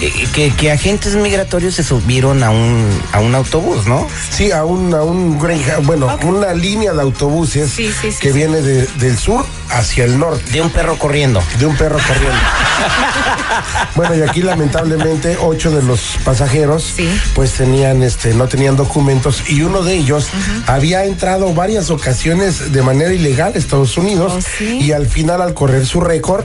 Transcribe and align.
Eh, 0.00 0.12
que, 0.32 0.52
que 0.52 0.70
agentes 0.70 1.16
migratorios 1.16 1.74
se 1.74 1.82
subieron 1.82 2.44
a 2.44 2.50
un, 2.50 2.88
a 3.12 3.18
un 3.18 3.34
autobús, 3.34 3.86
¿no? 3.88 4.06
Sí, 4.30 4.52
a 4.52 4.64
un, 4.64 4.94
a 4.94 5.02
un 5.02 5.36
bueno, 5.82 6.06
Ok. 6.14 6.24
una 6.24 6.54
línea 6.54 6.92
de 6.92 7.02
autobuses 7.02 7.68
Sí, 7.70 7.90
sí, 7.92 8.12
sí, 8.12 8.18
que 8.20 8.28
sí. 8.28 8.34
viene 8.34 8.62
de- 8.62 8.86
del 8.86 9.18
sur 9.18 9.44
hacia 9.70 10.04
el 10.04 10.16
norte, 10.18 10.52
De 10.52 10.60
un 10.60 10.70
perro 10.70 10.96
corriendo. 10.98 11.42
de 11.58 11.66
un 11.66 11.76
perro 11.76 11.98
corriendo. 11.98 12.38
bueno, 13.96 14.14
y 14.14 14.22
aquí 14.22 14.40
lamentablemente 14.42 15.36
ocho 15.40 15.70
de 15.72 15.82
los 15.82 16.00
pasajeros 16.24 16.84
Sí. 16.96 17.08
pues 17.34 17.52
tenían, 17.54 18.02
este, 18.04 18.34
no 18.34 18.46
tenían 18.46 18.76
documentos 18.76 19.42
y 19.48 19.62
uno 19.62 19.82
de 19.82 19.94
ellos 19.94 20.28
había 20.68 21.04
entrado 21.04 21.52
varias 21.54 21.90
ocasiones 21.90 22.72
de 22.72 22.82
manera 22.82 23.12
ilegal 23.12 23.52
a 23.54 23.58
Estados 23.58 23.96
Unidos 23.96 24.32
Oh, 24.36 24.40
sí. 24.58 24.78
y 24.80 24.92
al 24.92 25.06
final 25.08 25.42
al 25.42 25.54
correr 25.54 25.84
su 25.86 26.00
récord 26.00 26.44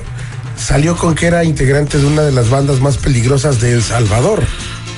salió 0.58 0.96
con 0.96 1.16
que 1.16 1.28
era 1.28 1.44
integrante 1.44 1.98
de 1.98 2.06
una 2.06 2.24
de 2.24 2.32
las 2.32 2.50
bandas 2.50 2.80
más 2.80 2.98
peligrosas 2.98 3.60
de 3.60 3.74
El 3.74 3.84
Salvador. 3.84 4.44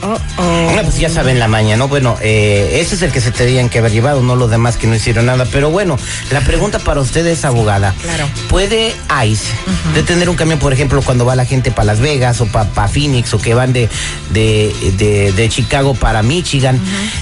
Oh, 0.08 0.18
oh. 0.38 0.64
Bueno, 0.66 0.84
pues 0.84 1.00
ya 1.00 1.10
saben 1.10 1.40
la 1.40 1.48
maña, 1.48 1.76
¿no? 1.78 1.88
Bueno, 1.88 2.16
eh, 2.22 2.78
ese 2.82 2.94
es 2.96 3.02
el 3.02 3.12
que 3.12 3.22
se 3.22 3.32
tenían 3.32 3.70
que 3.70 3.80
haber 3.80 3.92
llevado, 3.92 4.22
no 4.22 4.36
los 4.36 4.52
demás 4.52 4.78
que 4.78 4.86
no 4.86 4.94
hicieron 4.96 5.26
nada. 5.26 5.46
Pero 5.52 5.72
bueno, 5.72 5.98
la 6.32 6.42
pregunta 6.42 6.78
para 6.80 7.00
usted 7.02 7.26
es, 7.26 7.44
abogada. 7.44 7.94
Claro. 8.04 8.28
¿Puede 8.50 8.94
ICE 9.26 9.48
detener 9.96 10.30
un 10.30 10.36
camión, 10.36 10.60
por 10.60 10.74
ejemplo, 10.74 11.02
cuando 11.02 11.26
va 11.26 11.36
la 11.36 11.46
gente 11.46 11.72
para 11.72 11.86
Las 11.88 12.00
Vegas 12.02 12.40
o 12.42 12.46
para 12.46 12.88
Phoenix 12.88 13.34
o 13.34 13.40
que 13.40 13.54
van 13.56 13.74
de, 13.74 13.90
de, 14.32 14.74
de- 14.98 15.32
de 15.32 15.50
Chicago 15.50 15.96
para 15.96 16.22
Michigan? 16.22 16.80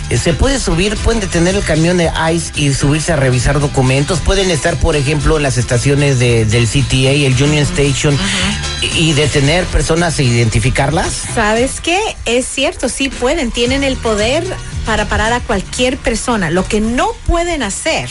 Eh, 0.09 0.17
¿Se 0.17 0.33
puede 0.33 0.59
subir, 0.59 0.97
pueden 0.97 1.21
detener 1.21 1.55
el 1.55 1.63
camión 1.63 1.97
de 1.97 2.11
ICE 2.33 2.51
y 2.59 2.73
subirse 2.73 3.13
a 3.13 3.15
revisar 3.15 3.59
documentos? 3.61 4.19
¿Pueden 4.19 4.51
estar, 4.51 4.75
por 4.75 4.95
ejemplo, 4.97 5.37
en 5.37 5.43
las 5.43 5.57
estaciones 5.57 6.19
de- 6.19 6.45
del 6.45 6.67
CTA, 6.67 7.11
el 7.11 7.33
Union 7.41 7.63
Station, 7.63 8.17
y 8.95 9.13
detener 9.13 9.65
personas 9.65 10.19
e 10.19 10.23
identificarlas? 10.23 11.13
¿Sabes 11.33 11.81
qué? 11.81 11.99
Es 12.25 12.45
cierto, 12.45 12.89
sí 12.89 13.09
pueden, 13.09 13.51
tienen 13.51 13.83
el 13.83 13.97
poder 13.97 14.45
para 14.85 15.07
parar 15.07 15.33
a 15.33 15.39
cualquier 15.39 15.97
persona. 15.97 16.49
Lo 16.49 16.65
que 16.67 16.81
no 16.81 17.09
pueden 17.25 17.63
hacer 17.63 18.09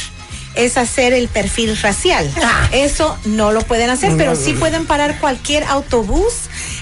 es 0.54 0.76
hacer 0.76 1.12
el 1.12 1.28
perfil 1.28 1.76
racial. 1.80 2.30
Eso 2.72 3.16
no 3.24 3.52
lo 3.52 3.62
pueden 3.62 3.90
hacer, 3.90 4.16
pero 4.16 4.36
sí 4.36 4.52
pueden 4.52 4.86
parar 4.86 5.18
cualquier 5.18 5.64
autobús, 5.64 6.32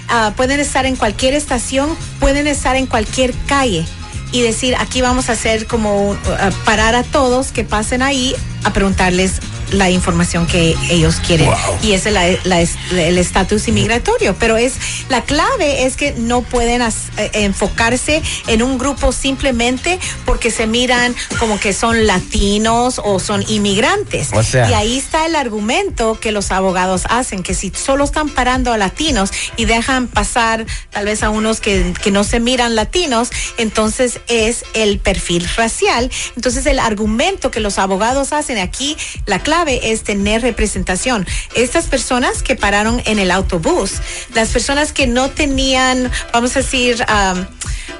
ah, 0.08 0.32
pueden 0.36 0.60
estar 0.60 0.86
en 0.86 0.96
cualquier 0.96 1.34
estación, 1.34 1.96
pueden 2.18 2.46
estar 2.46 2.76
en 2.76 2.86
cualquier 2.86 3.32
calle 3.46 3.86
y 4.32 4.42
decir, 4.42 4.76
aquí 4.78 5.00
vamos 5.00 5.28
a 5.28 5.32
hacer 5.32 5.66
como 5.66 6.16
ah, 6.38 6.50
parar 6.64 6.94
a 6.94 7.02
todos 7.02 7.52
que 7.52 7.64
pasen 7.64 8.02
ahí 8.02 8.34
a 8.64 8.72
preguntarles 8.72 9.40
la 9.72 9.90
información 9.90 10.46
que 10.46 10.74
ellos 10.90 11.16
quieren. 11.26 11.48
Y 11.82 11.92
ese 11.92 12.08
es 12.10 12.14
la- 12.14 12.28
la 12.44 12.60
el 12.60 13.18
estatus 13.18 13.68
inmigratorio 13.68 14.34
pero 14.38 14.56
es 14.56 14.74
la 15.08 15.22
clave 15.22 15.84
es 15.84 15.96
que 15.96 16.12
no 16.12 16.42
pueden 16.42 16.82
as- 16.82 17.08
eh, 17.16 17.30
enfocarse 17.34 18.22
en 18.46 18.62
un 18.62 18.78
grupo 18.78 19.12
simplemente 19.12 19.98
porque 20.24 20.50
se 20.50 20.66
miran 20.66 21.14
como 21.38 21.58
que 21.60 21.72
son 21.72 22.06
latinos 22.06 23.00
o 23.04 23.18
son 23.18 23.44
inmigrantes. 23.48 24.28
O 24.32 24.42
sea- 24.42 24.70
y 24.70 24.74
ahí 24.74 24.98
está 24.98 25.26
el 25.26 25.36
argumento 25.36 26.18
que 26.20 26.32
los 26.32 26.50
abogados 26.50 27.02
hacen 27.08 27.42
que 27.42 27.54
si 27.54 27.70
solo 27.74 28.04
están 28.04 28.28
parando 28.28 28.72
a 28.72 28.78
latinos 28.78 29.30
y 29.56 29.64
dejan 29.66 30.06
pasar 30.08 30.66
tal 30.90 31.04
vez 31.04 31.22
a 31.22 31.30
unos 31.30 31.60
que, 31.60 31.92
que 32.02 32.10
no 32.10 32.24
se 32.24 32.40
miran 32.40 32.74
latinos 32.74 33.30
entonces 33.58 34.20
es 34.28 34.64
el 34.74 34.98
perfil 34.98 35.46
racial. 35.56 36.10
Entonces 36.36 36.66
el 36.66 36.78
argumento 36.78 37.50
que 37.50 37.60
los 37.60 37.78
abogados 37.78 38.32
hacen 38.32 38.58
aquí 38.58 38.96
la 39.26 39.40
clave 39.40 39.59
es 39.68 40.02
tener 40.02 40.42
representación 40.42 41.26
estas 41.54 41.86
personas 41.86 42.42
que 42.42 42.56
pararon 42.56 43.02
en 43.04 43.18
el 43.18 43.30
autobús 43.30 43.92
las 44.34 44.48
personas 44.48 44.92
que 44.92 45.06
no 45.06 45.30
tenían 45.30 46.10
vamos 46.32 46.56
a 46.56 46.60
decir 46.60 47.04
um, 47.08 47.38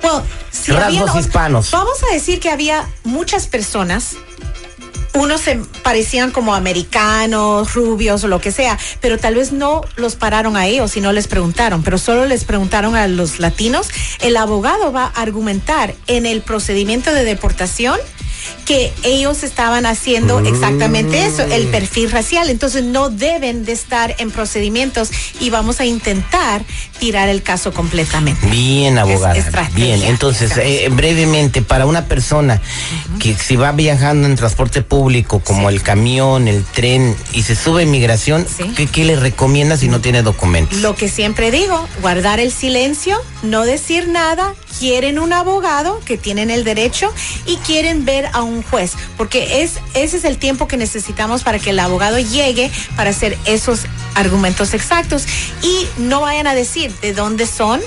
well, 0.02 0.22
si 0.50 0.72
habían- 0.72 1.18
hispanos. 1.18 1.70
vamos 1.70 2.02
a 2.08 2.12
decir 2.14 2.40
que 2.40 2.50
había 2.50 2.88
muchas 3.04 3.46
personas 3.46 4.16
unos 5.12 5.40
se 5.40 5.56
parecían 5.82 6.30
como 6.30 6.54
americanos, 6.54 7.74
rubios 7.74 8.22
o 8.22 8.28
lo 8.28 8.40
que 8.40 8.52
sea, 8.52 8.78
pero 9.00 9.18
tal 9.18 9.34
vez 9.34 9.50
no 9.50 9.82
los 9.96 10.14
pararon 10.14 10.56
a 10.56 10.66
ellos 10.66 10.96
y 10.96 11.00
no 11.00 11.10
les 11.12 11.26
preguntaron, 11.26 11.82
pero 11.82 11.98
solo 11.98 12.26
les 12.26 12.44
preguntaron 12.44 12.94
a 12.94 13.08
los 13.08 13.40
latinos. 13.40 13.88
El 14.20 14.36
abogado 14.36 14.92
va 14.92 15.06
a 15.12 15.20
argumentar 15.20 15.94
en 16.06 16.26
el 16.26 16.42
procedimiento 16.42 17.12
de 17.12 17.24
deportación 17.24 17.98
que 18.66 18.92
ellos 19.02 19.42
estaban 19.42 19.86
haciendo 19.86 20.40
exactamente 20.40 21.26
eso, 21.26 21.42
el 21.42 21.66
perfil 21.68 22.10
racial. 22.10 22.50
Entonces 22.50 22.84
no 22.84 23.10
deben 23.10 23.64
de 23.64 23.72
estar 23.72 24.14
en 24.18 24.30
procedimientos 24.30 25.10
y 25.40 25.50
vamos 25.50 25.80
a 25.80 25.84
intentar 25.84 26.64
tirar 26.98 27.28
el 27.28 27.42
caso 27.42 27.72
completamente. 27.72 28.46
Bien, 28.48 28.98
abogada. 28.98 29.34
Bien, 29.74 30.02
entonces, 30.02 30.52
eh, 30.56 30.88
brevemente, 30.90 31.62
para 31.62 31.86
una 31.86 32.04
persona 32.06 32.60
que 33.18 33.34
si 33.34 33.56
va 33.56 33.72
viajando 33.72 34.26
en 34.26 34.36
transporte 34.36 34.82
público, 34.82 35.40
como 35.40 35.68
el 35.68 35.82
camión, 35.82 36.48
el 36.48 36.64
tren, 36.64 37.16
y 37.32 37.42
se 37.42 37.56
sube 37.56 37.82
a 37.82 37.84
inmigración, 37.84 38.46
Sí. 38.46 38.64
¿qué, 38.76 38.86
qué 38.86 39.04
le 39.04 39.16
recomienda 39.16 39.76
si 39.76 39.88
no 39.88 40.00
tiene 40.00 40.22
documentos? 40.22 40.78
Lo 40.78 40.94
que 40.94 41.08
siempre 41.08 41.50
digo, 41.50 41.88
guardar 42.00 42.40
el 42.40 42.52
silencio, 42.52 43.20
no 43.42 43.64
decir 43.64 44.08
nada, 44.08 44.54
quieren 44.78 45.18
un 45.18 45.32
abogado 45.32 46.00
que 46.04 46.16
tienen 46.16 46.50
el 46.50 46.64
derecho 46.64 47.12
y 47.46 47.56
quieren 47.56 48.04
ver 48.04 48.29
a 48.32 48.42
un 48.42 48.62
juez, 48.62 48.92
porque 49.16 49.62
es 49.62 49.80
ese 49.94 50.16
es 50.18 50.24
el 50.24 50.38
tiempo 50.38 50.68
que 50.68 50.76
necesitamos 50.76 51.42
para 51.42 51.58
que 51.58 51.70
el 51.70 51.78
abogado 51.78 52.18
llegue 52.18 52.70
para 52.96 53.10
hacer 53.10 53.36
esos 53.44 53.82
argumentos 54.14 54.74
exactos. 54.74 55.26
Y 55.62 55.86
no 56.00 56.20
vayan 56.20 56.46
a 56.46 56.54
decir 56.54 56.92
de 57.00 57.12
dónde 57.12 57.46
son 57.46 57.80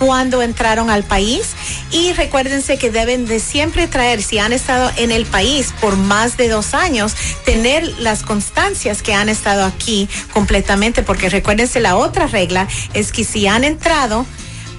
cuándo 0.00 0.42
entraron 0.42 0.90
al 0.90 1.04
país. 1.04 1.50
Y 1.92 2.12
recuérdense 2.14 2.78
que 2.78 2.90
deben 2.90 3.26
de 3.26 3.38
siempre 3.38 3.86
traer, 3.86 4.22
si 4.22 4.38
han 4.38 4.52
estado 4.52 4.90
en 4.96 5.12
el 5.12 5.26
país 5.26 5.72
por 5.80 5.96
más 5.96 6.36
de 6.36 6.48
dos 6.48 6.74
años, 6.74 7.14
tener 7.44 7.86
las 7.98 8.22
constancias 8.22 9.02
que 9.02 9.14
han 9.14 9.28
estado 9.28 9.64
aquí 9.64 10.08
completamente, 10.32 11.02
porque 11.02 11.28
recuérdense 11.28 11.80
la 11.80 11.96
otra 11.96 12.26
regla 12.26 12.66
es 12.94 13.12
que 13.12 13.24
si 13.24 13.46
han 13.46 13.62
entrado 13.62 14.26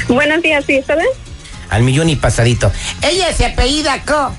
Buenos 0.09 0.43
días, 0.43 0.65
¿sí 0.67 0.83
sabes? 0.87 1.07
Al 1.69 1.83
millón 1.83 2.09
y 2.09 2.17
pasadito. 2.17 2.73
Ella 3.03 3.33
se 3.33 3.47
apellida 3.47 4.03
Co. 4.03 4.33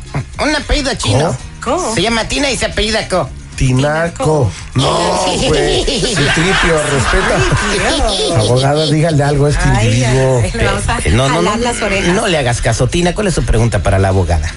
Un 0.43 0.55
apellido 0.55 0.93
chino. 0.95 1.35
Co. 1.63 1.93
Se 1.95 2.01
llama 2.01 2.27
Tina 2.27 2.51
y 2.51 2.57
se 2.57 2.65
apellida 2.65 3.07
Co. 3.07 3.29
Tinaco. 3.55 4.51
No, 4.73 5.23
güey. 5.47 5.85
Citripio, 5.85 6.81
respeta. 6.91 8.39
Abogada, 8.39 8.85
dígale 8.87 9.23
algo 9.23 9.45
a 9.45 9.49
este 9.49 9.63
Ay, 9.65 9.87
individuo. 9.87 10.39
Eh, 10.39 11.11
no, 11.11 11.29
no, 11.29 11.41
no, 11.41 11.51
jalar 11.51 11.59
las 11.59 11.81
orejas. 11.81 12.15
no 12.15 12.27
le 12.27 12.37
hagas 12.39 12.61
caso. 12.61 12.87
Tina, 12.87 13.13
¿cuál 13.13 13.27
es 13.27 13.35
su 13.35 13.43
pregunta 13.43 13.83
para 13.83 13.99
la 13.99 14.07
abogada? 14.07 14.51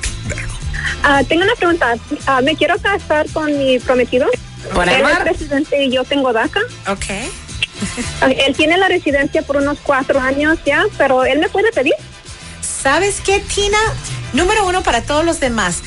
Ah, 1.02 1.22
tengo 1.28 1.42
una 1.44 1.54
pregunta. 1.54 1.94
Ah, 2.26 2.40
me 2.40 2.56
quiero 2.56 2.78
casar 2.78 3.28
con 3.30 3.56
mi 3.58 3.78
prometido. 3.78 4.26
¿Por 4.72 4.88
Él 4.88 5.02
es 5.06 5.18
presidente 5.18 5.84
y 5.84 5.90
yo 5.90 6.04
tengo 6.04 6.32
DACA. 6.32 6.60
Ok. 6.88 7.04
Él 8.22 8.54
tiene 8.56 8.76
la 8.76 8.88
residencia 8.88 9.42
por 9.42 9.56
unos 9.56 9.78
cuatro 9.82 10.20
años 10.20 10.58
ya, 10.64 10.84
pero 10.98 11.24
él 11.24 11.38
me 11.38 11.48
puede 11.48 11.72
pedir. 11.72 11.94
¿Sabes 12.60 13.20
qué, 13.24 13.40
Tina? 13.40 13.78
Número 14.32 14.66
uno 14.66 14.82
para 14.82 15.02
todos 15.02 15.24
los 15.24 15.40
demás. 15.40 15.82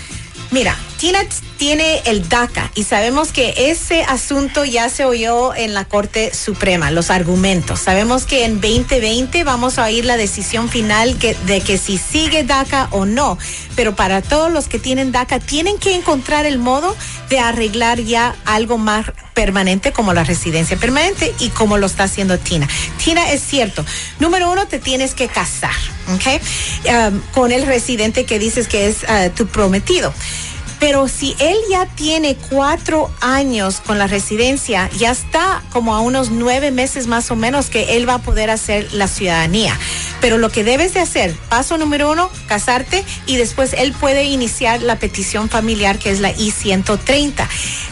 Mira, 0.50 0.76
Tina 0.98 1.20
tiene 1.58 2.02
el 2.06 2.30
DACA 2.30 2.72
y 2.74 2.86
sabemos 2.86 3.34
que 3.34 3.54
ese 3.70 4.04
asunto 4.04 4.64
ya 4.64 4.90
se 4.90 5.04
oyó 5.04 5.54
en 5.54 5.74
la 5.74 5.84
Corte 5.84 6.34
Suprema, 6.34 6.90
los 6.90 7.12
argumentos. 7.12 7.82
Sabemos 7.82 8.26
que 8.26 8.46
en 8.46 8.62
2020 8.62 9.44
vamos 9.44 9.78
a 9.78 9.86
oír 9.86 10.06
la 10.06 10.16
decisión 10.16 10.70
final 10.70 11.20
de 11.20 11.62
que 11.62 11.78
si 11.78 11.98
sigue 11.98 12.44
DACA 12.44 12.88
o 12.92 13.06
no. 13.06 13.38
Pero 13.76 13.96
para 13.96 14.22
todos 14.22 14.52
los 14.52 14.68
que 14.68 14.80
tienen 14.80 15.12
DACA, 15.12 15.40
tienen 15.40 15.78
que 15.78 15.96
encontrar 15.96 16.46
el 16.46 16.60
modo 16.60 16.96
de 17.30 17.40
arreglar 17.40 18.00
ya 18.00 18.36
algo 18.46 18.78
más 18.78 19.08
permanente 19.38 19.92
como 19.92 20.16
la 20.16 20.24
residencia 20.24 20.78
permanente 20.78 21.32
y 21.40 21.50
como 21.50 21.78
lo 21.78 21.86
está 21.86 22.06
haciendo 22.06 22.40
Tina. 22.40 22.68
Tina, 22.98 23.32
es 23.32 23.44
cierto. 23.44 23.86
Número 24.20 24.52
uno, 24.52 24.66
te 24.66 24.80
tienes 24.80 25.14
que 25.14 25.28
casar, 25.28 25.76
¿ok? 26.16 26.42
Con 27.36 27.52
el 27.52 27.68
residente 27.68 28.26
que 28.26 28.40
dices 28.40 28.68
que 28.68 28.88
es 28.88 29.04
uh, 29.04 29.30
tu 29.36 29.46
prometido. 29.46 30.12
Pero 30.80 31.08
si 31.08 31.36
él 31.40 31.56
ya 31.70 31.86
tiene 31.86 32.36
cuatro 32.50 33.12
años 33.22 33.80
con 33.86 34.00
la 34.00 34.08
residencia, 34.08 34.90
ya 34.98 35.12
está 35.12 35.64
como 35.72 35.96
a 35.96 36.02
unos 36.02 36.32
nueve 36.32 36.72
meses 36.72 37.06
más 37.06 37.30
o 37.30 37.36
menos 37.36 37.70
que 37.70 37.96
él 37.96 38.10
va 38.10 38.16
a 38.16 38.20
poder 38.20 38.50
hacer 38.50 38.92
la 38.94 39.08
ciudadanía. 39.08 39.78
Pero 40.22 40.38
lo 40.38 40.50
que 40.50 40.64
debes 40.64 40.94
de 40.94 41.00
hacer, 41.00 41.34
paso 41.50 41.78
número 41.78 42.12
uno, 42.12 42.30
casarte 42.48 43.04
y 43.26 43.38
después 43.38 43.74
él 43.74 43.94
puede 43.94 44.24
iniciar 44.24 44.82
la 44.82 44.98
petición 44.98 45.50
familiar 45.50 46.00
que 46.00 46.12
es 46.12 46.20
la 46.20 46.32
I-130. 46.32 47.48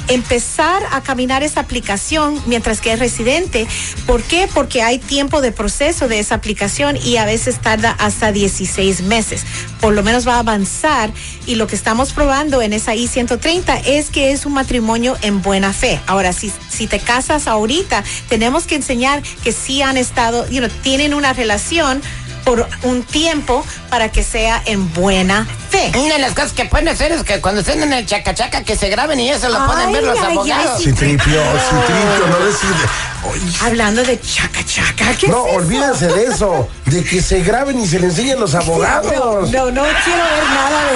Empezar 0.08 0.84
a 0.92 1.02
caminar 1.02 1.44
esa 1.44 1.62
aplicación 1.62 2.42
mientras 2.46 2.82
que 2.82 2.94
es 2.94 3.00
residente. 3.00 3.68
¿Por 4.06 4.24
qué? 4.24 4.48
Porque 4.54 4.82
hay 4.82 5.00
tiempo 5.00 5.42
de 5.42 5.52
proceso 5.52 6.08
de 6.08 6.20
esa 6.20 6.36
aplicación 6.36 6.98
y 6.98 7.18
a 7.18 7.26
veces 7.26 7.60
tarda 7.60 7.92
hasta 7.92 8.32
16 8.32 9.02
meses. 9.04 9.44
Por 9.80 9.94
lo 9.94 10.04
menos 10.04 10.28
va 10.28 10.36
a 10.36 10.40
avanzar 10.40 11.12
y 11.46 11.56
lo 11.56 11.68
que 11.68 11.76
estamos 11.76 12.14
probando 12.14 12.62
en 12.62 12.74
esa 12.74 12.96
I-130 12.96 13.82
es 13.86 14.10
que 14.10 14.32
es 14.32 14.46
un 14.46 14.54
matrimonio 14.54 15.18
en 15.22 15.42
buena 15.42 15.74
fe. 15.74 16.00
Ahora, 16.08 16.34
si, 16.34 16.52
si 16.76 16.88
te 16.88 17.00
casas 17.00 17.48
ahorita, 17.48 18.04
tenemos 18.30 18.66
que 18.66 18.76
enseñar 18.76 19.22
que 19.44 19.52
sí 19.52 19.82
han 19.82 19.98
estado, 19.98 20.48
you 20.50 20.60
know, 20.60 20.70
tienen 20.84 21.14
una 21.14 21.34
relación 21.34 22.02
por 22.44 22.68
un 22.84 23.02
tiempo 23.04 23.66
para 23.90 24.12
que 24.12 24.22
sea 24.22 24.62
en 24.66 24.94
buena 24.94 25.48
fe. 25.72 25.92
Una 25.98 26.14
de 26.14 26.20
las 26.20 26.34
cosas 26.34 26.54
que 26.54 26.66
pueden 26.66 26.88
hacer 26.90 27.12
es 27.12 27.24
que 27.24 27.42
cuando 27.42 27.62
estén 27.62 27.82
en 27.82 27.92
el 27.92 28.06
chacachaca 28.06 28.64
que 28.64 28.76
se 28.76 28.90
graben 28.90 29.20
y 29.20 29.32
eso 29.32 29.50
lo 29.50 29.66
pueden 29.66 29.92
ver 29.92 30.04
los 30.04 30.20
ay, 30.20 30.26
ay, 30.28 30.32
abogados. 30.34 30.84
Si 30.84 30.94
tripio, 30.94 31.42
si 31.42 31.76
tripio, 31.92 32.28
no 32.30 32.46
decide. 32.46 32.88
Oye, 33.32 33.42
Hablando 33.64 34.04
de 34.04 34.22
chaca 34.22 34.64
chaca, 34.64 35.16
¿qué 35.20 35.28
no, 35.28 35.48
es 35.48 35.52
eso? 35.54 35.58
olvídense 35.58 36.06
de 36.08 36.26
eso, 36.26 36.70
de 36.86 37.04
que 37.04 37.20
se 37.24 37.42
graben 37.42 37.80
y 37.80 37.88
se 37.88 38.00
le 38.00 38.06
enseñen 38.06 38.40
los 38.40 38.54
No, 38.54 38.60
abogados. 38.60 39.50
no, 39.50 39.72
no 39.72 39.82
quiero 39.82 40.24
ver 40.24 40.44
nada 40.54 40.92
de 40.92 40.95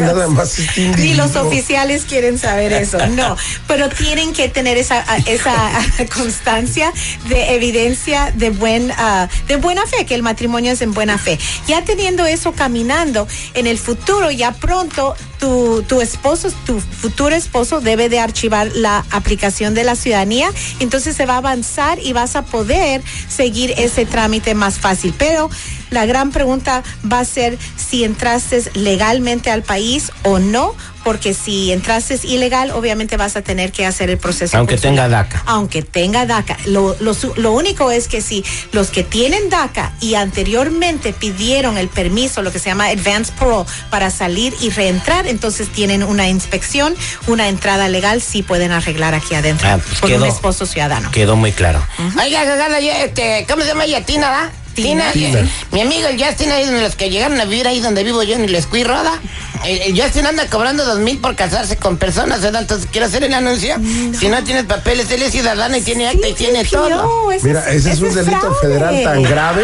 nada 0.00 0.28
más 0.28 0.58
este 0.58 0.88
Ni 0.98 1.14
los 1.14 1.36
oficiales 1.36 2.04
quieren 2.04 2.38
saber 2.38 2.72
eso, 2.72 3.06
no. 3.08 3.36
Pero 3.66 3.88
tienen 3.88 4.32
que 4.32 4.48
tener 4.48 4.78
esa, 4.78 5.04
esa 5.26 5.70
constancia 6.14 6.92
de 7.28 7.54
evidencia 7.54 8.32
de, 8.34 8.50
buen, 8.50 8.92
ah, 8.92 9.28
de 9.48 9.56
buena 9.56 9.86
fe, 9.86 10.06
que 10.06 10.14
el 10.14 10.22
matrimonio 10.22 10.72
es 10.72 10.82
en 10.82 10.92
buena 10.92 11.18
fe. 11.18 11.38
Ya 11.66 11.82
teniendo 11.84 12.26
eso 12.26 12.52
caminando, 12.52 13.26
en 13.54 13.66
el 13.66 13.78
futuro, 13.78 14.30
ya 14.30 14.52
pronto, 14.52 15.16
tu, 15.42 16.00
esposo, 16.00 16.52
tu 16.64 16.78
futuro 16.78 17.34
esposo 17.34 17.80
debe 17.80 18.08
de 18.08 18.20
archivar 18.20 18.70
la 18.76 19.04
aplicación 19.10 19.74
de 19.74 19.82
la 19.82 19.96
ciudadanía, 19.96 20.48
entonces 20.78 21.16
se 21.16 21.26
va 21.26 21.34
a 21.34 21.38
avanzar 21.38 21.98
y 21.98 22.12
vas 22.12 22.36
a 22.36 22.44
poder 22.44 23.02
seguir 23.28 23.74
ese 23.76 24.06
trámite 24.06 24.54
más 24.54 24.78
fácil. 24.78 25.12
Pero 25.18 25.50
la 25.90 26.06
gran 26.06 26.30
pregunta 26.30 26.84
va 27.10 27.18
a 27.18 27.24
ser 27.24 27.58
si 27.76 28.04
entraste 28.04 28.62
legalmente 28.74 29.50
al 29.50 29.64
país 29.64 30.12
o 30.22 30.38
no, 30.38 30.76
porque 31.04 31.34
si 31.34 31.72
entraste 31.72 32.18
ilegal, 32.24 32.70
obviamente 32.72 33.16
vas 33.16 33.36
a 33.36 33.42
tener 33.42 33.72
que 33.72 33.86
hacer 33.86 34.10
el 34.10 34.18
proceso. 34.18 34.56
Aunque 34.56 34.74
consular. 34.74 34.94
tenga 34.94 35.08
DACA. 35.08 35.42
Aunque 35.46 35.82
tenga 35.82 36.26
DACA. 36.26 36.56
Lo, 36.66 36.96
lo, 37.00 37.16
lo 37.36 37.52
único 37.52 37.90
es 37.90 38.08
que 38.08 38.20
si 38.20 38.44
los 38.72 38.88
que 38.90 39.02
tienen 39.02 39.48
DACA 39.50 39.92
y 40.00 40.14
anteriormente 40.14 41.12
pidieron 41.12 41.78
el 41.78 41.88
permiso, 41.88 42.42
lo 42.42 42.52
que 42.52 42.58
se 42.58 42.66
llama 42.70 42.86
Advance 42.86 43.32
Parole, 43.38 43.68
para 43.90 44.10
salir 44.10 44.54
y 44.60 44.70
reentrar, 44.70 45.26
entonces 45.26 45.68
tienen 45.68 46.02
una 46.02 46.28
inspección, 46.28 46.94
una 47.26 47.48
entrada 47.48 47.88
legal, 47.88 48.20
sí 48.22 48.42
pueden 48.42 48.72
arreglar 48.72 49.14
aquí 49.14 49.34
adentro 49.34 49.68
Ah, 49.68 49.78
pues 49.84 50.00
con 50.00 50.10
quedó. 50.10 50.24
un 50.24 50.28
esposo 50.30 50.66
ciudadano. 50.66 51.10
Quedó 51.10 51.36
muy 51.36 51.52
claro. 51.52 51.84
Oiga, 52.20 52.44
Gagana, 52.44 52.80
yo, 52.80 52.92
este, 52.92 53.46
¿cómo 53.48 53.62
se 53.62 53.68
llama 53.68 53.84
ella? 53.84 54.04
Tina, 54.04 54.28
¿da? 54.30 54.50
Tina. 54.74 55.12
Tina. 55.12 55.40
eh, 55.40 55.48
Mi 55.70 55.80
amigo 55.82 56.08
el 56.08 56.22
Justin, 56.22 56.50
ahí 56.50 56.64
de 56.66 56.80
los 56.80 56.96
que 56.96 57.10
llegaron 57.10 57.38
a 57.40 57.44
vivir 57.44 57.66
ahí 57.68 57.80
donde 57.80 58.04
vivo 58.04 58.22
yo 58.22 58.34
en 58.36 58.44
el 58.44 58.54
Escuí 58.54 58.84
Roda. 58.84 59.20
El, 59.64 59.80
el 59.82 60.00
Justin 60.02 60.26
anda 60.26 60.46
cobrando 60.48 60.84
dos 60.84 60.98
mil 60.98 61.18
por 61.18 61.36
casarse 61.36 61.76
con 61.76 61.96
personas, 61.96 62.40
¿verdad? 62.42 62.62
Entonces, 62.62 62.88
quiero 62.90 63.06
hacer 63.06 63.22
el 63.24 63.32
anuncio. 63.34 63.76
Si 64.18 64.28
no 64.28 64.42
tienes 64.44 64.64
papeles, 64.64 65.10
él 65.10 65.22
es 65.22 65.32
ciudadano 65.32 65.76
y 65.76 65.80
tiene 65.82 66.08
acta 66.08 66.26
y 66.28 66.34
tiene 66.34 66.64
todo. 66.64 66.88
No, 66.88 67.32
ese 67.32 67.46
Mira, 67.46 67.68
ese 67.70 67.92
es 67.92 68.00
un 68.00 68.14
delito 68.14 68.38
fraude. 68.40 68.56
federal 68.60 69.02
tan 69.04 69.22
grave 69.22 69.62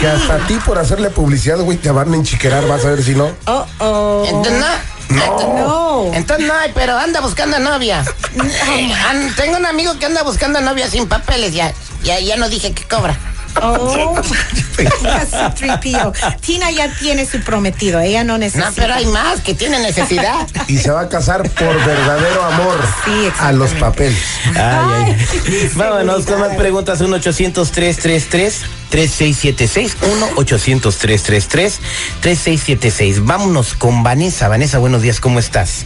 que 0.00 0.06
hasta 0.08 0.34
a 0.34 0.46
ti 0.46 0.54
por 0.64 0.78
hacerle 0.78 1.10
publicidad, 1.10 1.58
güey, 1.58 1.78
te 1.78 1.90
van 1.90 2.12
a 2.12 2.16
enchiquerar, 2.16 2.66
vas 2.66 2.84
a 2.84 2.90
ver 2.90 3.02
si 3.02 3.14
no. 3.14 3.30
Oh, 3.46 3.66
oh. 3.78 4.24
Entonces, 4.28 4.60
no. 4.60 4.66
No. 5.10 6.10
Entonces 6.14 6.46
no 6.46 6.54
hay, 6.54 6.70
pero 6.74 6.96
anda 6.96 7.20
buscando 7.20 7.58
novia. 7.58 8.04
Eh, 8.36 8.92
an- 9.08 9.34
tengo 9.36 9.56
un 9.56 9.66
amigo 9.66 9.98
que 9.98 10.06
anda 10.06 10.22
buscando 10.22 10.60
novia 10.60 10.88
sin 10.88 11.08
papeles, 11.08 11.52
ya, 11.52 11.72
ya, 12.04 12.20
ya 12.20 12.36
no 12.36 12.48
dije 12.48 12.72
que 12.72 12.84
cobra. 12.84 13.18
Oh, 13.62 14.16
C-3PO. 14.80 16.40
Tina 16.40 16.70
ya 16.70 16.88
tiene 16.94 17.26
su 17.26 17.40
prometido, 17.40 18.00
ella 18.00 18.24
no 18.24 18.38
necesita. 18.38 18.70
No, 18.70 18.76
pero 18.76 18.94
hay 18.94 19.06
más 19.06 19.40
que 19.40 19.54
tiene 19.54 19.78
necesidad. 19.80 20.46
Y 20.68 20.78
se 20.78 20.90
va 20.90 21.02
a 21.02 21.08
casar 21.08 21.48
por 21.50 21.84
verdadero 21.84 22.42
amor 22.44 22.78
Sí, 23.04 23.28
a 23.38 23.52
los 23.52 23.72
papeles. 23.74 24.22
Ay, 24.54 25.16
ay. 25.46 25.70
Vámonos 25.74 26.24
con 26.26 26.40
más 26.40 26.56
preguntas. 26.56 27.00
1 27.00 27.16
800 27.16 27.70
333 27.70 28.62
3676 28.90 29.96
1 30.02 30.26
800 30.36 30.96
333 30.96 31.80
3676 32.20 33.24
Vámonos 33.24 33.74
con 33.74 34.02
Vanessa. 34.02 34.48
Vanessa, 34.48 34.78
buenos 34.78 35.02
días. 35.02 35.20
¿Cómo 35.20 35.38
estás? 35.38 35.84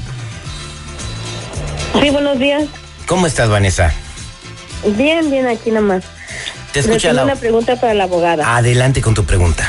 Sí, 2.00 2.10
buenos 2.10 2.38
días. 2.38 2.64
¿Cómo 3.06 3.26
estás, 3.26 3.48
Vanessa? 3.48 3.92
Bien, 4.96 5.30
bien, 5.30 5.46
aquí 5.46 5.70
nomás. 5.70 6.04
Te 6.74 6.80
Le 6.82 6.88
escucha 6.88 7.08
tengo 7.08 7.14
la... 7.14 7.24
una 7.32 7.36
pregunta 7.36 7.76
para 7.80 7.94
la 7.94 8.04
abogada. 8.04 8.56
Adelante 8.56 9.00
con 9.00 9.14
tu 9.14 9.24
pregunta. 9.24 9.66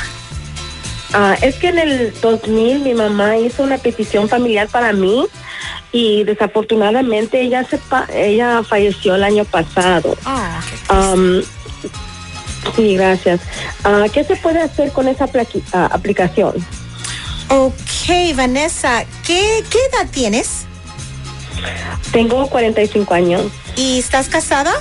Ah, 1.13 1.37
es 1.41 1.55
que 1.55 1.69
en 1.69 1.79
el 1.79 2.13
2000 2.19 2.79
mi 2.79 2.93
mamá 2.93 3.37
hizo 3.37 3.63
una 3.63 3.77
petición 3.77 4.27
familiar 4.27 4.67
para 4.67 4.91
mí 4.91 5.25
y 5.93 6.23
desafortunadamente 6.25 7.39
ella 7.41 7.63
se 7.69 7.77
pa- 7.77 8.07
ella 8.13 8.63
falleció 8.67 9.15
el 9.15 9.23
año 9.23 9.45
pasado. 9.45 10.17
Qué 10.17 10.93
Am, 10.93 11.41
sí, 12.75 12.95
gracias. 12.97 13.39
Ah, 13.83 14.05
¿Qué 14.11 14.23
se 14.25 14.35
puede 14.35 14.61
hacer 14.61 14.91
con 14.91 15.07
esa 15.07 15.29
ah, 15.73 15.89
aplicación? 15.91 16.53
Ok, 17.49 18.35
Vanessa, 18.35 19.05
¿qué, 19.25 19.63
¿qué 19.69 19.77
edad 19.93 20.09
tienes? 20.11 20.65
Tengo 22.11 22.47
45 22.49 23.13
años. 23.13 23.43
¿Y 23.77 23.99
estás 23.99 24.27
casada? 24.27 24.73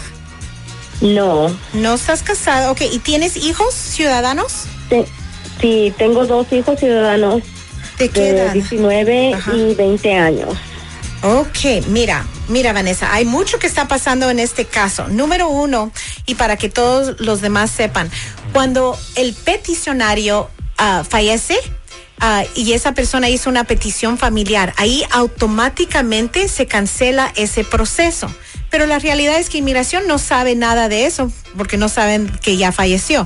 No. 1.00 1.54
No 1.72 1.94
estás 1.94 2.22
casada. 2.22 2.70
Ok, 2.70 2.82
¿y 2.90 2.98
tienes 2.98 3.36
hijos 3.36 3.74
ciudadanos? 3.74 4.64
Sí, 5.60 5.92
tengo 5.96 6.26
dos 6.26 6.52
hijos 6.52 6.78
ciudadanos 6.78 7.42
¿De 7.98 8.08
qué 8.08 8.20
de 8.20 8.30
edad? 8.30 8.52
19 8.52 9.34
Ajá. 9.34 9.54
y 9.54 9.74
20 9.74 10.14
años. 10.14 10.54
Ok, 11.22 11.86
mira, 11.88 12.26
mira 12.48 12.72
Vanessa, 12.72 13.14
hay 13.14 13.24
mucho 13.24 13.58
que 13.58 13.66
está 13.66 13.88
pasando 13.88 14.28
en 14.30 14.38
este 14.38 14.66
caso. 14.66 15.08
Número 15.08 15.48
uno, 15.48 15.90
y 16.26 16.34
para 16.34 16.56
que 16.56 16.68
todos 16.68 17.18
los 17.20 17.40
demás 17.40 17.70
sepan, 17.70 18.10
cuando 18.52 18.98
el 19.14 19.32
peticionario 19.32 20.50
ah, 20.76 21.02
fallece, 21.08 21.56
ah, 22.20 22.44
y 22.54 22.72
esa 22.72 22.92
persona 22.92 23.30
hizo 23.30 23.48
una 23.48 23.64
petición 23.64 24.18
familiar, 24.18 24.74
ahí 24.76 25.02
automáticamente 25.12 26.48
se 26.48 26.66
cancela 26.66 27.32
ese 27.36 27.64
proceso. 27.64 28.28
Pero 28.74 28.86
la 28.86 28.98
realidad 28.98 29.38
es 29.38 29.50
que 29.50 29.58
inmigración 29.58 30.08
no 30.08 30.18
sabe 30.18 30.56
nada 30.56 30.88
de 30.88 31.06
eso, 31.06 31.30
porque 31.56 31.76
no 31.76 31.88
saben 31.88 32.28
que 32.42 32.56
ya 32.56 32.72
falleció. 32.72 33.24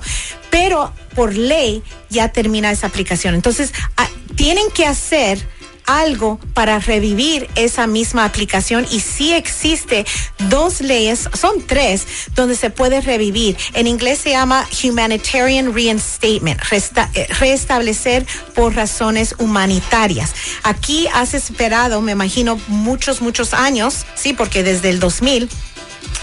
Pero 0.50 0.93
por 1.14 1.35
ley 1.35 1.83
ya 2.11 2.31
termina 2.33 2.71
esa 2.71 2.87
aplicación. 2.87 3.35
Entonces, 3.35 3.73
ah, 3.97 4.11
tienen 4.37 4.71
que 4.71 4.85
hacer 4.85 5.49
algo 5.88 6.38
para 6.52 6.78
revivir 6.78 7.49
esa 7.57 7.87
misma 7.87 8.26
aplicación 8.26 8.87
y 8.90 9.00
sí 9.00 9.33
existe 9.33 10.04
dos 10.50 10.80
leyes, 10.80 11.28
son 11.33 11.66
tres, 11.66 12.07
donde 12.35 12.54
se 12.54 12.71
puede 12.71 13.00
revivir. 13.00 13.57
En 13.73 13.87
inglés 13.87 14.18
se 14.18 14.30
llama 14.30 14.68
Humanitarian 14.85 15.75
Reinstatement, 15.75 16.61
eh, 16.71 17.26
restablecer 17.40 18.26
por 18.54 18.75
razones 18.75 19.35
humanitarias. 19.38 20.35
Aquí 20.62 21.09
has 21.14 21.33
esperado, 21.33 22.02
me 22.02 22.12
imagino, 22.12 22.61
muchos, 22.68 23.23
muchos 23.23 23.54
años, 23.54 24.04
sí, 24.14 24.35
porque 24.35 24.62
desde 24.62 24.90
el 24.90 25.00
2000 25.00 25.49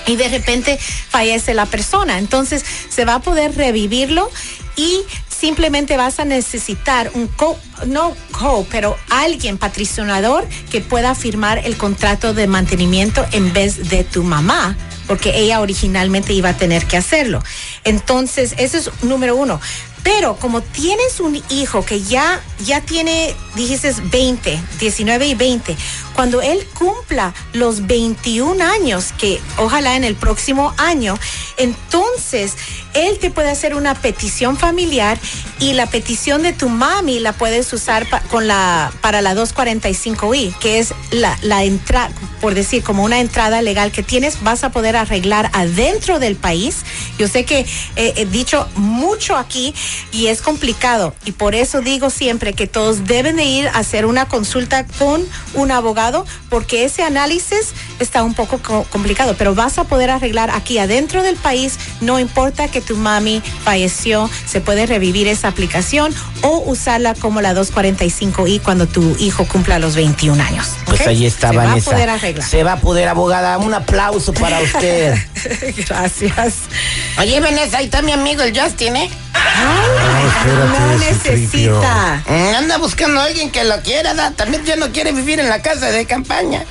y 0.07 0.15
de 0.15 0.29
repente 0.29 0.77
fallece 0.77 1.53
la 1.53 1.65
persona. 1.65 2.19
Entonces 2.19 2.63
se 2.89 3.05
va 3.05 3.15
a 3.15 3.21
poder 3.21 3.55
revivirlo 3.55 4.29
y 4.75 5.01
simplemente 5.45 5.95
vas 5.95 6.19
a 6.19 6.25
necesitar 6.25 7.11
un 7.13 7.27
co, 7.27 7.55
no 7.85 8.15
co, 8.31 8.65
pero 8.71 8.97
alguien 9.11 9.59
patricionador 9.59 10.43
que 10.71 10.81
pueda 10.81 11.13
firmar 11.13 11.59
el 11.59 11.77
contrato 11.77 12.33
de 12.33 12.47
mantenimiento 12.47 13.23
en 13.31 13.53
vez 13.53 13.89
de 13.89 14.03
tu 14.03 14.23
mamá 14.23 14.75
porque 15.07 15.37
ella 15.37 15.61
originalmente 15.61 16.33
iba 16.33 16.49
a 16.49 16.57
tener 16.57 16.85
que 16.85 16.97
hacerlo. 16.97 17.43
Entonces, 17.83 18.55
eso 18.57 18.77
es 18.79 19.03
número 19.03 19.35
uno. 19.35 19.61
Pero 20.05 20.35
como 20.35 20.61
tienes 20.61 21.19
un 21.19 21.41
hijo 21.49 21.83
que 21.83 22.01
ya, 22.01 22.39
ya 22.63 22.81
tiene, 22.81 23.33
dijiste 23.55 23.91
20, 24.03 24.59
19 24.79 25.25
y 25.27 25.33
20, 25.33 25.75
cuando 26.13 26.43
él 26.43 26.63
cumpla 26.75 27.33
los 27.53 27.87
21 27.87 28.63
años, 28.63 29.13
que 29.17 29.41
ojalá 29.57 29.95
en 29.95 30.03
el 30.03 30.15
próximo 30.15 30.75
año, 30.77 31.17
entonces 31.57 32.53
él 32.93 33.19
te 33.19 33.29
puede 33.29 33.49
hacer 33.49 33.75
una 33.75 33.95
petición 33.95 34.57
familiar 34.57 35.19
y 35.59 35.73
la 35.73 35.85
petición 35.85 36.43
de 36.43 36.53
tu 36.53 36.69
mami 36.69 37.19
la 37.19 37.33
puedes 37.33 37.71
usar 37.73 38.07
con 38.29 38.47
la, 38.47 38.91
para 39.01 39.21
la 39.21 39.33
245i, 39.35 40.57
que 40.59 40.79
es 40.79 40.93
la, 41.11 41.37
la 41.41 41.63
entrada, 41.63 42.11
por 42.41 42.53
decir, 42.53 42.83
como 42.83 43.03
una 43.03 43.19
entrada 43.19 43.61
legal 43.61 43.91
que 43.91 44.03
tienes, 44.03 44.43
vas 44.43 44.63
a 44.63 44.71
poder 44.71 44.95
arreglar 44.95 45.49
adentro 45.53 46.19
del 46.19 46.35
país. 46.35 46.83
Yo 47.17 47.27
sé 47.27 47.45
que 47.45 47.65
he 47.95 48.25
dicho 48.25 48.67
mucho 48.75 49.35
aquí 49.35 49.73
y 50.11 50.27
es 50.27 50.41
complicado 50.41 51.13
y 51.25 51.31
por 51.31 51.55
eso 51.55 51.81
digo 51.81 52.09
siempre 52.09 52.53
que 52.53 52.67
todos 52.67 53.05
deben 53.05 53.37
de 53.37 53.45
ir 53.45 53.67
a 53.67 53.79
hacer 53.79 54.05
una 54.05 54.27
consulta 54.27 54.85
con 54.99 55.25
un 55.53 55.71
abogado 55.71 56.25
porque 56.49 56.85
ese 56.85 57.03
análisis 57.03 57.73
está 57.99 58.23
un 58.23 58.33
poco 58.33 58.59
complicado, 58.89 59.35
pero 59.37 59.55
vas 59.55 59.77
a 59.77 59.85
poder 59.85 60.09
arreglar 60.09 60.49
aquí 60.51 60.77
adentro 60.77 61.23
del 61.23 61.35
país, 61.35 61.44
no 62.01 62.19
importa 62.19 62.67
que 62.69 62.81
tu 62.81 62.97
mami 62.97 63.41
falleció, 63.63 64.29
se 64.45 64.61
puede 64.61 64.87
revivir 64.87 65.27
esa 65.27 65.47
aplicación 65.47 66.13
o 66.41 66.63
usarla 66.65 67.13
como 67.13 67.39
la 67.41 67.53
245i 67.53 68.61
cuando 68.61 68.87
tu 68.87 69.15
hijo 69.19 69.45
cumpla 69.45 69.77
los 69.77 69.95
21 69.95 70.41
años. 70.41 70.69
Pues 70.85 71.05
ahí 71.05 71.25
está, 71.25 71.49
se 71.49 71.57
Vanessa. 71.57 71.91
Va 71.91 71.95
a 71.95 71.99
poder 71.99 72.09
arreglar. 72.09 72.49
Se 72.49 72.63
va 72.63 72.73
a 72.73 72.77
poder, 72.77 73.07
abogada. 73.07 73.57
Un 73.59 73.73
aplauso 73.73 74.33
para 74.33 74.59
usted. 74.59 75.15
Gracias. 75.87 76.53
Oye, 77.19 77.39
Vanessa, 77.39 77.77
ahí 77.77 77.85
está 77.85 78.01
mi 78.01 78.11
amigo 78.11 78.41
el 78.41 78.59
Justin, 78.59 78.95
¿eh? 78.95 79.09
no 80.67 80.97
necesita. 80.97 82.23
Mm, 82.27 82.55
Anda 82.55 82.77
buscando 82.77 83.19
a 83.19 83.25
alguien 83.25 83.51
que 83.51 83.63
lo 83.63 83.79
quiera, 83.81 84.13
¿da? 84.13 84.31
también 84.31 84.65
ya 84.65 84.75
no 84.75 84.91
quiere 84.91 85.11
vivir 85.11 85.39
en 85.39 85.49
la 85.49 85.61
casa 85.61 85.91
de 85.91 86.05
campaña. 86.05 86.65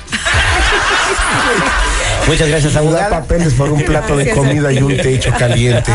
Muchas 2.27 2.47
gracias, 2.49 2.73
Da 2.73 2.79
abogada. 2.79 3.09
papeles 3.09 3.53
por 3.53 3.71
un 3.71 3.83
plato 3.83 4.17
de 4.17 4.31
comida 4.31 4.71
y 4.73 4.79
un 4.81 4.97
techo 4.97 5.31
caliente. 5.37 5.91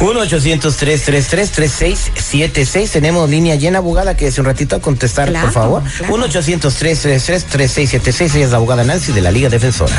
1-800-333-3676. 0.00 2.90
Tenemos 2.90 3.30
línea 3.30 3.54
llena, 3.54 3.78
abogada, 3.78 4.16
que 4.16 4.26
hace 4.26 4.40
un 4.40 4.46
ratito 4.46 4.74
a 4.76 4.80
contestar, 4.80 5.28
Claro, 5.28 5.46
por 5.46 5.54
favor. 5.54 5.82
claro. 5.98 6.16
1-800-333-3676. 6.28 8.34
Ella 8.34 8.44
es 8.46 8.50
la 8.50 8.56
abogada 8.56 8.82
Nancy 8.82 9.12
de 9.12 9.20
la 9.20 9.30
Liga 9.30 9.48
Defensora. 9.48 9.94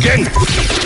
¿Quién? 0.00 0.28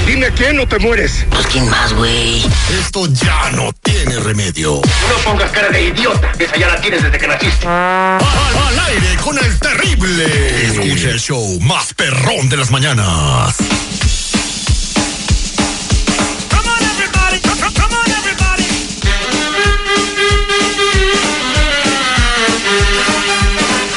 Dime 0.07 0.31
quién 0.33 0.59
o 0.61 0.67
te 0.67 0.79
mueres. 0.79 1.27
Pues, 1.31 1.47
¿quién 1.47 1.69
más, 1.69 1.93
güey? 1.95 2.43
Esto 2.79 3.07
ya 3.07 3.51
no 3.53 3.73
tiene 3.83 4.19
remedio. 4.21 4.81
No 5.09 5.17
pongas 5.25 5.51
cara 5.51 5.69
de 5.71 5.85
idiota. 5.89 6.33
Esa 6.39 6.57
ya 6.57 6.69
la 6.69 6.81
tienes 6.81 7.03
desde 7.03 7.19
que 7.19 7.27
naciste. 7.29 7.67
Al, 7.67 8.19
al 8.21 8.81
aire 8.89 9.17
con 9.23 9.39
el 9.39 9.59
terrible. 9.59 10.65
Escucha 10.67 11.11
el 11.11 11.21
show 11.21 11.61
más 11.61 11.93
perrón 11.95 12.49
de 12.49 12.57
las 12.57 12.71
mañanas. 12.71 13.57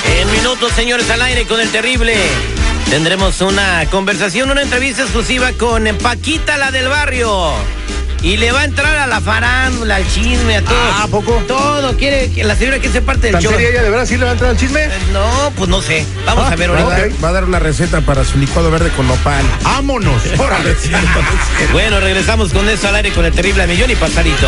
En 0.05 0.31
minutos, 0.31 0.71
señores, 0.73 1.09
al 1.09 1.21
aire 1.21 1.45
con 1.45 1.59
el 1.59 1.69
terrible. 1.69 2.15
Tendremos 2.89 3.41
una 3.41 3.85
conversación, 3.89 4.51
una 4.51 4.61
entrevista 4.61 5.01
exclusiva 5.01 5.51
con 5.53 5.85
Paquita, 6.01 6.57
la 6.57 6.71
del 6.71 6.87
barrio. 6.87 7.53
Y 8.21 8.37
le 8.37 8.51
va 8.53 8.61
a 8.61 8.63
entrar 8.65 8.95
a 8.97 9.07
la 9.07 9.19
farándula, 9.19 9.97
al 9.97 10.07
chisme, 10.07 10.57
a 10.57 10.61
todo. 10.61 10.77
Ah, 10.77 11.03
¿a 11.03 11.07
poco? 11.07 11.43
Todo. 11.47 11.97
Quiere 11.97 12.31
que 12.31 12.43
la 12.45 12.55
señora 12.55 12.77
quiere 12.77 12.93
ser 12.93 13.03
parte 13.03 13.23
del 13.23 13.33
¿Tan 13.33 13.41
show. 13.41 13.51
seria 13.51 13.69
ella 13.69 13.83
de 13.83 13.89
verdad 13.89 14.05
sí 14.05 14.15
le 14.15 14.23
va 14.23 14.29
a 14.29 14.33
entrar 14.33 14.51
al 14.51 14.57
chisme? 14.57 14.87
No, 15.11 15.51
pues 15.57 15.69
no 15.69 15.81
sé. 15.81 16.05
Vamos 16.25 16.49
a 16.49 16.55
ver 16.55 16.69
Ah, 16.69 16.79
ahorita. 16.83 17.17
Va 17.21 17.29
a 17.29 17.31
dar 17.33 17.43
una 17.43 17.59
receta 17.59 17.99
para 18.01 18.23
su 18.23 18.37
licuado 18.37 18.71
verde 18.71 18.91
con 18.95 19.07
nopal. 19.09 19.43
¡Vámonos! 19.63 20.21
¡Órale! 20.37 20.75
Bueno, 21.73 21.99
regresamos 21.99 22.53
con 22.53 22.69
eso 22.69 22.87
al 22.87 22.95
aire 22.95 23.11
con 23.11 23.25
el 23.25 23.33
terrible 23.33 23.65
millón 23.67 23.89
y 23.91 23.95
pasadito. 23.95 24.47